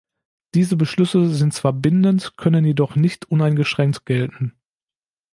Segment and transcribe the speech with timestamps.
[0.55, 4.55] Diese Beschlüsse sind zwar bindend, können jedoch nicht uneingeschränkt gelten.